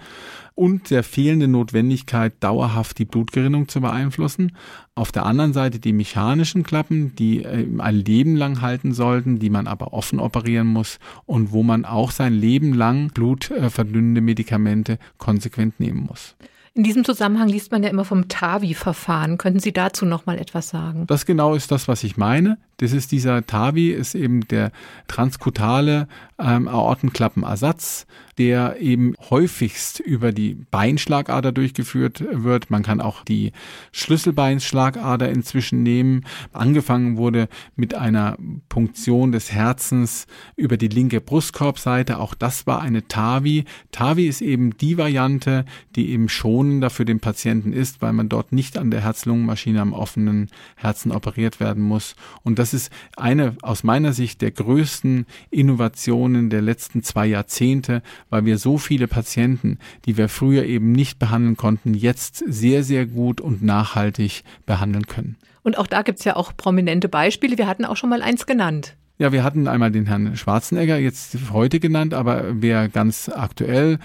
und 0.55 0.91
der 0.91 1.03
fehlenden 1.03 1.53
Notwendigkeit, 1.53 2.35
dauerhaft 2.41 2.99
die 2.99 3.05
Blutgerinnung 3.05 3.69
zu 3.69 3.81
beeinflussen. 3.81 4.53
Auf 4.95 5.11
der 5.11 5.25
anderen 5.25 5.53
Seite 5.53 5.79
die 5.79 5.93
mechanischen 5.93 6.63
Klappen, 6.63 7.15
die 7.17 7.43
äh, 7.43 7.67
ein 7.79 7.97
Leben 7.97 8.37
lang 8.37 8.61
halten 8.61 8.93
sollten, 8.93 9.39
die 9.39 9.51
man 9.51 9.67
aber 9.67 9.93
offen 9.93 10.21
operieren 10.21 10.67
muss 10.67 10.99
und 11.25 11.53
wo 11.53 11.63
man 11.63 11.85
auch 11.85 12.11
sein 12.11 12.35
Leben 12.35 12.75
lang 12.75 13.09
blutverdünnende 13.09 14.21
Medikamente 14.21 14.99
konsequent 15.19 15.81
nehmen 15.81 16.07
muss. 16.09 16.37
In 16.75 16.85
diesem 16.85 17.05
Zusammenhang 17.05 17.49
liest 17.49 17.71
man 17.71 17.83
ja 17.83 17.91
immer 17.91 18.07
vom 18.07 18.29
TAVI-Verfahren. 18.29 19.37
Könnten 19.37 19.61
Sie 19.61 19.73
dazu 19.73 20.07
noch 20.07 20.25
mal 20.25 20.39
etwas 20.39 20.71
sagen? 20.71 21.07
Das 21.07 21.27
genau 21.27 21.55
ist 21.55 21.71
das, 21.71 21.87
was 21.87 22.03
ich 22.03 22.17
meine. 22.17 22.57
Das 22.83 22.91
ist 22.91 23.13
dieser 23.13 23.47
TAVI, 23.47 23.91
ist 23.93 24.17
eben 24.17 24.41
der 24.49 24.73
transkutale 25.07 26.09
ähm, 26.37 26.67
Aortenklappenersatz, 26.67 28.09
der 28.39 28.81
eben 28.81 29.15
häufigst 29.31 30.01
über 30.01 30.33
die 30.33 30.55
Beinschlagader 30.71 31.53
durchgeführt 31.53 32.25
wird. 32.31 32.71
Man 32.71 32.83
kann 32.83 33.01
auch 33.01 33.25
die 33.25 33.53
Schlüsselbeinschlagader 33.93 35.31
inzwischen 35.31 35.85
nehmen. 35.85 36.25
Angefangen 36.53 37.19
wurde 37.19 37.49
mit 37.77 37.95
einer 37.95 38.37
Punktion 38.69 39.31
des 39.31 39.53
Herzens 39.53 40.27
über 40.57 40.77
die 40.77 40.89
linke 40.89 41.21
Brustkorbseite. 41.21 42.19
Auch 42.19 42.35
das 42.35 42.67
war 42.67 42.83
eine 42.83 43.07
TAVI. 43.07 43.65
TAVI 43.93 44.27
ist 44.27 44.41
eben 44.41 44.77
die 44.79 44.99
Variante, 44.99 45.67
die 45.95 46.11
eben 46.11 46.29
schonender 46.29 46.91
für 46.91 47.05
den 47.05 47.21
Patienten 47.21 47.73
ist, 47.73 48.03
weil 48.03 48.13
man 48.13 48.29
dort 48.29 48.51
nicht 48.51 48.77
an 48.77 48.91
der 48.91 49.03
Herz-Lungen-Maschine 49.03 49.81
am 49.81 49.93
offenen 49.93 50.49
Herzen 50.75 51.13
operiert 51.13 51.61
werden 51.61 51.83
muss. 51.83 52.17
Und 52.43 52.59
das 52.59 52.72
ist 52.75 52.91
eine 53.17 53.57
aus 53.63 53.85
meiner 53.85 54.13
Sicht 54.13 54.43
der 54.43 54.51
größten 54.51 55.27
Innovationen 55.51 56.51
der 56.51 56.63
letzten 56.63 57.03
zwei 57.03 57.27
Jahrzehnte, 57.27 58.03
weil 58.31 58.45
wir 58.45 58.59
so 58.59 58.79
viele 58.79 59.09
Patienten, 59.09 59.79
die 60.05 60.17
wir 60.17 60.29
früher 60.29 60.65
eben 60.65 60.93
nicht 60.93 61.19
behandeln 61.19 61.57
konnten, 61.57 61.95
jetzt 61.95 62.43
sehr, 62.47 62.83
sehr 62.83 63.07
gut 63.07 63.41
und 63.41 63.63
nachhaltig 63.63 64.45
behandeln 64.67 65.07
können. 65.07 65.37
Und 65.63 65.79
auch 65.79 65.87
da 65.87 66.03
gibt 66.03 66.19
es 66.19 66.25
ja 66.25 66.37
auch 66.37 66.57
prominente 66.57 67.09
Beispiele. 67.09 67.57
Wir 67.59 67.67
hatten 67.67 67.85
auch 67.85 67.97
schon 67.97 68.11
mal 68.11 68.23
eins 68.23 68.47
genannt. 68.47 68.97
Ja, 69.19 69.31
wir 69.31 69.45
hatten 69.45 69.69
einmal 69.69 69.93
den 69.93 70.07
Herrn 70.07 70.37
Schwarzenegger 70.37 70.99
jetzt 70.99 71.37
heute 71.53 71.79
genannt, 71.79 72.15
aber 72.15 72.61
wer 72.61 72.89
ganz 72.89 73.29
aktuell 73.29 73.99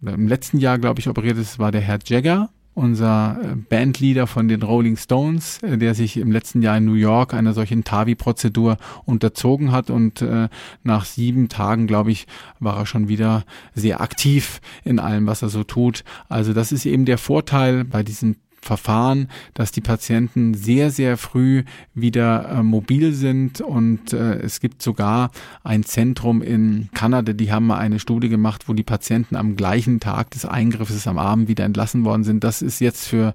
im 0.00 0.28
letzten 0.28 0.58
Jahr, 0.58 0.78
glaube 0.78 1.00
ich, 1.00 1.08
operiert 1.08 1.38
ist, 1.38 1.58
war 1.58 1.72
der 1.72 1.80
Herr 1.80 1.98
Jagger 2.04 2.50
unser 2.74 3.38
äh, 3.40 3.54
Bandleader 3.56 4.26
von 4.26 4.48
den 4.48 4.62
Rolling 4.62 4.96
Stones, 4.96 5.62
äh, 5.62 5.78
der 5.78 5.94
sich 5.94 6.16
im 6.16 6.32
letzten 6.32 6.62
Jahr 6.62 6.76
in 6.76 6.84
New 6.84 6.94
York 6.94 7.32
einer 7.32 7.52
solchen 7.52 7.84
TAVI-Prozedur 7.84 8.76
unterzogen 9.04 9.72
hat 9.72 9.90
und 9.90 10.22
äh, 10.22 10.48
nach 10.82 11.04
sieben 11.04 11.48
Tagen, 11.48 11.86
glaube 11.86 12.10
ich, 12.10 12.26
war 12.58 12.78
er 12.78 12.86
schon 12.86 13.08
wieder 13.08 13.44
sehr 13.74 14.00
aktiv 14.00 14.60
in 14.84 14.98
allem, 14.98 15.26
was 15.26 15.42
er 15.42 15.48
so 15.48 15.64
tut. 15.64 16.04
Also 16.28 16.52
das 16.52 16.72
ist 16.72 16.84
eben 16.84 17.04
der 17.04 17.18
Vorteil 17.18 17.84
bei 17.84 18.02
diesen 18.02 18.36
Verfahren, 18.64 19.28
dass 19.54 19.72
die 19.72 19.80
Patienten 19.80 20.54
sehr, 20.54 20.90
sehr 20.90 21.16
früh 21.16 21.64
wieder 21.94 22.48
äh, 22.48 22.62
mobil 22.62 23.12
sind 23.12 23.60
und 23.60 24.12
äh, 24.12 24.36
es 24.40 24.60
gibt 24.60 24.82
sogar 24.82 25.30
ein 25.62 25.84
Zentrum 25.84 26.42
in 26.42 26.88
Kanada, 26.94 27.32
die 27.32 27.52
haben 27.52 27.66
mal 27.66 27.78
eine 27.78 27.98
Studie 27.98 28.28
gemacht, 28.28 28.68
wo 28.68 28.72
die 28.72 28.82
Patienten 28.82 29.36
am 29.36 29.56
gleichen 29.56 30.00
Tag 30.00 30.30
des 30.30 30.44
Eingriffes 30.44 31.06
am 31.06 31.18
Abend 31.18 31.48
wieder 31.48 31.64
entlassen 31.64 32.04
worden 32.04 32.24
sind. 32.24 32.44
Das 32.44 32.62
ist 32.62 32.80
jetzt 32.80 33.06
für 33.06 33.34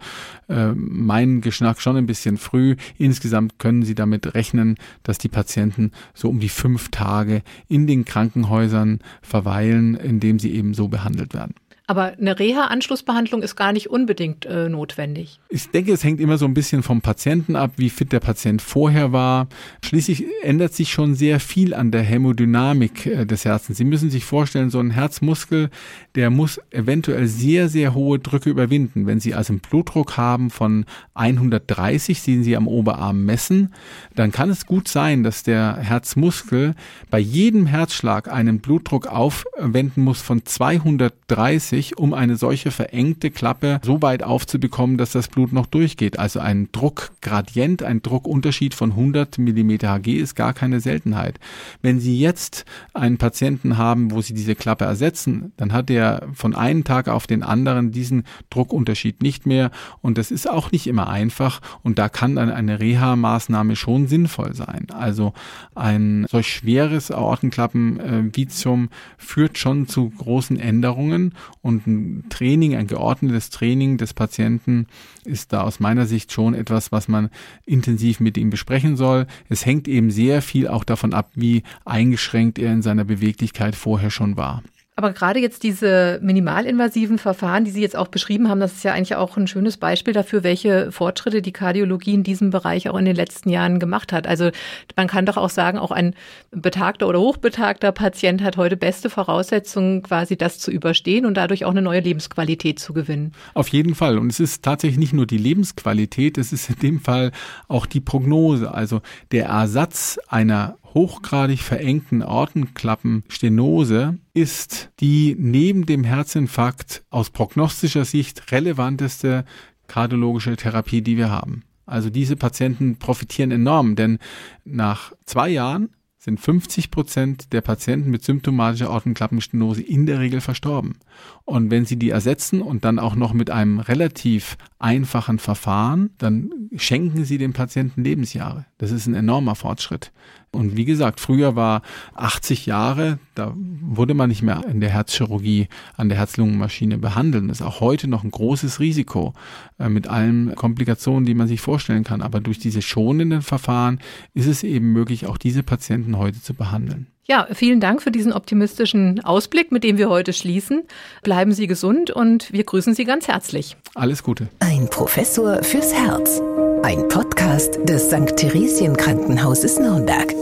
äh, 0.49 0.73
meinen 0.73 1.41
Geschmack 1.41 1.81
schon 1.81 1.95
ein 1.95 2.05
bisschen 2.05 2.37
früh. 2.37 2.75
Insgesamt 2.97 3.59
können 3.59 3.83
Sie 3.83 3.95
damit 3.95 4.33
rechnen, 4.33 4.75
dass 5.03 5.17
die 5.17 5.29
Patienten 5.29 5.91
so 6.13 6.29
um 6.29 6.39
die 6.39 6.49
fünf 6.49 6.89
Tage 6.89 7.43
in 7.67 7.87
den 7.87 8.05
Krankenhäusern 8.05 8.99
verweilen, 9.21 9.95
indem 9.95 10.39
sie 10.39 10.53
eben 10.53 10.73
so 10.73 10.87
behandelt 10.87 11.33
werden. 11.33 11.53
Aber 11.89 12.13
eine 12.19 12.37
Reha-Anschlussbehandlung 12.37 13.41
ist 13.41 13.55
gar 13.55 13.73
nicht 13.73 13.89
unbedingt 13.89 14.45
äh, 14.45 14.69
notwendig. 14.69 15.39
Ich 15.49 15.71
denke, 15.71 15.91
es 15.91 16.03
hängt 16.03 16.19
immer 16.19 16.37
so 16.37 16.45
ein 16.45 16.53
bisschen 16.53 16.83
vom 16.83 17.01
Patienten 17.01 17.55
ab, 17.55 17.71
wie 17.77 17.89
fit 17.89 18.11
der 18.11 18.19
Patient 18.19 18.61
vorher 18.61 19.11
war. 19.11 19.47
Schließlich 19.83 20.23
ändert 20.43 20.75
sich 20.75 20.91
schon 20.91 21.15
sehr 21.15 21.39
viel 21.39 21.73
an 21.73 21.89
der 21.89 22.03
Hämodynamik 22.03 23.07
äh, 23.07 23.25
des 23.25 23.43
Herzens. 23.43 23.79
Sie 23.79 23.85
müssen 23.85 24.11
sich 24.11 24.23
vorstellen, 24.23 24.69
so 24.69 24.79
ein 24.79 24.91
Herzmuskel, 24.91 25.71
der 26.13 26.29
muss 26.29 26.61
eventuell 26.69 27.25
sehr, 27.25 27.69
sehr 27.69 27.95
hohe 27.95 28.19
Drücke 28.19 28.51
überwinden. 28.51 29.07
Wenn 29.07 29.19
Sie 29.19 29.33
also 29.33 29.53
einen 29.53 29.61
Blutdruck 29.61 30.15
haben 30.15 30.51
von 30.51 30.85
130, 31.15 32.21
den 32.23 32.43
Sie 32.43 32.55
am 32.55 32.67
Oberarm 32.67 33.25
messen, 33.25 33.73
dann 34.13 34.31
kann 34.31 34.51
es 34.51 34.67
gut 34.67 34.87
sein, 34.87 35.23
dass 35.23 35.41
der 35.41 35.77
Herzmuskel 35.77 36.75
bei 37.09 37.17
jedem 37.17 37.65
Herzschlag 37.65 38.31
einen 38.31 38.59
Blutdruck 38.59 39.07
aufwenden 39.07 40.03
muss 40.03 40.21
von 40.21 40.45
230 40.45 41.78
nötig, 41.79 41.97
um 41.97 42.13
eine 42.13 42.35
solche 42.35 42.71
verengte 42.71 43.31
Klappe 43.31 43.79
so 43.83 44.01
weit 44.01 44.23
aufzubekommen, 44.23 44.97
dass 44.97 45.11
das 45.11 45.27
Blut 45.27 45.53
noch 45.53 45.65
durchgeht. 45.65 46.19
Also 46.19 46.39
ein 46.39 46.69
Druckgradient, 46.71 47.83
ein 47.83 48.01
Druckunterschied 48.01 48.73
von 48.73 48.91
100 48.91 49.37
mm 49.37 49.71
Hg 49.83 50.13
ist 50.13 50.35
gar 50.35 50.53
keine 50.53 50.79
Seltenheit. 50.79 51.39
Wenn 51.81 51.99
Sie 51.99 52.19
jetzt 52.19 52.65
einen 52.93 53.17
Patienten 53.17 53.77
haben, 53.77 54.11
wo 54.11 54.21
Sie 54.21 54.33
diese 54.33 54.55
Klappe 54.55 54.85
ersetzen, 54.85 55.53
dann 55.57 55.73
hat 55.73 55.89
er 55.89 56.27
von 56.33 56.55
einem 56.55 56.83
Tag 56.83 57.07
auf 57.07 57.27
den 57.27 57.43
anderen 57.43 57.91
diesen 57.91 58.23
Druckunterschied 58.49 59.21
nicht 59.21 59.45
mehr 59.45 59.71
und 60.01 60.17
das 60.17 60.31
ist 60.31 60.49
auch 60.49 60.71
nicht 60.71 60.87
immer 60.87 61.07
einfach 61.09 61.61
und 61.83 61.97
da 61.99 62.09
kann 62.09 62.35
dann 62.35 62.49
eine 62.49 62.79
Reha-Maßnahme 62.79 63.75
schon 63.75 64.07
sinnvoll 64.07 64.53
sein. 64.53 64.87
Also 64.93 65.33
ein 65.75 66.25
solch 66.29 66.51
schweres 66.53 67.11
Aortenklappenvizium 67.11 68.89
führt 69.17 69.57
schon 69.57 69.87
zu 69.87 70.09
großen 70.09 70.59
Änderungen 70.59 71.33
und 71.61 71.68
ein 71.69 72.25
Training, 72.29 72.75
ein 72.75 72.87
geordnetes 72.87 73.49
Training 73.49 73.97
des 73.97 74.13
Patienten 74.13 74.87
ist 75.25 75.53
da 75.53 75.61
aus 75.61 75.79
meiner 75.79 76.05
Sicht 76.05 76.31
schon 76.31 76.53
etwas, 76.53 76.91
was 76.91 77.07
man 77.07 77.29
intensiv 77.65 78.19
mit 78.19 78.37
ihm 78.37 78.49
besprechen 78.49 78.97
soll. 78.97 79.27
Es 79.49 79.65
hängt 79.65 79.87
eben 79.87 80.11
sehr 80.11 80.41
viel 80.41 80.67
auch 80.67 80.83
davon 80.83 81.13
ab, 81.13 81.31
wie 81.35 81.63
eingeschränkt 81.85 82.59
er 82.59 82.73
in 82.73 82.81
seiner 82.81 83.05
Beweglichkeit 83.05 83.75
vorher 83.75 84.11
schon 84.11 84.37
war. 84.37 84.63
Aber 84.99 85.13
gerade 85.13 85.39
jetzt 85.39 85.63
diese 85.63 86.19
minimalinvasiven 86.21 87.19
Verfahren, 87.19 87.63
die 87.63 87.71
Sie 87.71 87.79
jetzt 87.79 87.95
auch 87.95 88.09
beschrieben 88.09 88.49
haben, 88.49 88.59
das 88.59 88.73
ist 88.73 88.83
ja 88.83 88.91
eigentlich 88.91 89.15
auch 89.15 89.37
ein 89.37 89.47
schönes 89.47 89.77
Beispiel 89.77 90.13
dafür, 90.13 90.43
welche 90.43 90.91
Fortschritte 90.91 91.41
die 91.41 91.53
Kardiologie 91.53 92.15
in 92.15 92.23
diesem 92.23 92.49
Bereich 92.49 92.89
auch 92.89 92.97
in 92.97 93.05
den 93.05 93.15
letzten 93.15 93.49
Jahren 93.49 93.79
gemacht 93.79 94.11
hat. 94.11 94.27
Also 94.27 94.51
man 94.97 95.07
kann 95.07 95.25
doch 95.25 95.37
auch 95.37 95.51
sagen, 95.51 95.77
auch 95.77 95.91
ein 95.91 96.15
betagter 96.51 97.07
oder 97.07 97.21
hochbetagter 97.21 97.93
Patient 97.93 98.43
hat 98.43 98.57
heute 98.57 98.75
beste 98.75 99.09
Voraussetzungen, 99.09 100.03
quasi 100.03 100.35
das 100.35 100.59
zu 100.59 100.69
überstehen 100.69 101.25
und 101.25 101.35
dadurch 101.35 101.63
auch 101.63 101.71
eine 101.71 101.81
neue 101.81 102.01
Lebensqualität 102.01 102.77
zu 102.79 102.91
gewinnen. 102.91 103.31
Auf 103.53 103.69
jeden 103.69 103.95
Fall. 103.95 104.17
Und 104.17 104.29
es 104.29 104.41
ist 104.41 104.63
tatsächlich 104.63 104.99
nicht 104.99 105.13
nur 105.13 105.27
die 105.27 105.37
Lebensqualität, 105.37 106.37
es 106.37 106.51
ist 106.51 106.71
in 106.71 106.79
dem 106.79 106.99
Fall 106.99 107.31
auch 107.69 107.85
die 107.85 108.01
Prognose. 108.01 108.73
Also 108.73 108.99
der 109.31 109.45
Ersatz 109.45 110.19
einer 110.27 110.75
hochgradig 110.93 111.59
verengten 111.59 112.23
Aortenklappenstenose 112.23 114.17
ist 114.33 114.91
die 114.99 115.35
neben 115.37 115.85
dem 115.85 116.03
Herzinfarkt 116.03 117.03
aus 117.09 117.29
prognostischer 117.29 118.05
Sicht 118.05 118.51
relevanteste 118.51 119.45
kardiologische 119.87 120.55
Therapie, 120.55 121.01
die 121.01 121.17
wir 121.17 121.29
haben. 121.29 121.63
Also 121.85 122.09
diese 122.09 122.35
Patienten 122.35 122.97
profitieren 122.97 123.51
enorm, 123.51 123.95
denn 123.95 124.19
nach 124.63 125.11
zwei 125.25 125.49
Jahren 125.49 125.89
sind 126.19 126.39
50 126.39 126.91
Prozent 126.91 127.53
der 127.53 127.61
Patienten 127.61 128.11
mit 128.11 128.23
symptomatischer 128.23 128.89
Aortenklappenstenose 128.89 129.81
in 129.81 130.05
der 130.05 130.19
Regel 130.19 130.41
verstorben. 130.41 130.97
Und 131.45 131.71
wenn 131.71 131.85
Sie 131.85 131.97
die 131.97 132.09
ersetzen 132.09 132.61
und 132.61 132.83
dann 132.83 132.99
auch 132.99 133.15
noch 133.15 133.31
mit 133.31 133.49
einem 133.49 133.79
relativ 133.79 134.57
einfachen 134.79 135.39
Verfahren, 135.39 136.09
dann 136.17 136.51
schenken 136.75 137.23
Sie 137.23 137.37
dem 137.37 137.53
Patienten 137.53 138.03
Lebensjahre. 138.03 138.65
Das 138.77 138.91
ist 138.91 139.07
ein 139.07 139.15
enormer 139.15 139.55
Fortschritt. 139.55 140.11
Und 140.51 140.75
wie 140.75 140.85
gesagt, 140.85 141.19
früher 141.19 141.55
war 141.55 141.83
80 142.15 142.65
Jahre, 142.65 143.19
da 143.35 143.53
wurde 143.55 144.15
man 144.15 144.29
nicht 144.29 144.41
mehr 144.41 144.63
in 144.69 144.79
der 144.81 144.89
Herzchirurgie 144.89 145.67
an 145.95 146.09
der 146.09 146.17
Herz-Lungen-Maschine 146.17 146.97
behandeln. 146.97 147.47
Das 147.47 147.59
ist 147.59 147.65
auch 147.65 147.81
heute 147.81 148.07
noch 148.07 148.23
ein 148.23 148.31
großes 148.31 148.79
Risiko 148.79 149.33
äh, 149.77 149.89
mit 149.89 150.07
allen 150.07 150.55
Komplikationen, 150.55 151.25
die 151.25 151.35
man 151.35 151.47
sich 151.47 151.61
vorstellen 151.61 152.03
kann. 152.03 152.21
Aber 152.21 152.39
durch 152.39 152.57
diese 152.57 152.81
schonenden 152.81 153.43
Verfahren 153.43 153.99
ist 154.33 154.47
es 154.47 154.63
eben 154.63 154.91
möglich, 154.91 155.27
auch 155.27 155.37
diese 155.37 155.61
Patienten 155.61 156.17
heute 156.17 156.41
zu 156.41 156.55
behandeln. 156.55 157.07
Ja, 157.29 157.47
vielen 157.53 157.79
Dank 157.79 158.01
für 158.01 158.09
diesen 158.09 158.33
optimistischen 158.33 159.23
Ausblick, 159.23 159.71
mit 159.71 159.83
dem 159.83 159.99
wir 159.99 160.09
heute 160.09 160.33
schließen. 160.33 160.81
Bleiben 161.21 161.51
Sie 161.51 161.67
gesund 161.67 162.09
und 162.09 162.51
wir 162.51 162.63
grüßen 162.63 162.95
Sie 162.95 163.05
ganz 163.05 163.27
herzlich. 163.27 163.77
Alles 163.93 164.23
Gute. 164.23 164.49
Ein 164.57 164.89
Professor 164.89 165.61
fürs 165.61 165.93
Herz. 165.93 166.41
Ein 166.81 167.07
Podcast 167.39 167.79
des 167.87 168.09
St. 168.09 168.35
Theresien 168.35 168.97
Krankenhauses 168.97 169.79
Nürnberg. 169.79 170.35